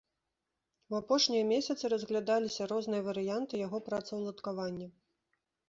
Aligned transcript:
У 0.93 0.95
апошнія 0.99 1.43
месяцы 1.49 1.85
разглядаліся 1.93 2.69
розныя 2.73 3.05
варыянты 3.11 3.63
яго 3.67 3.83
працаўладкавання. 3.93 4.93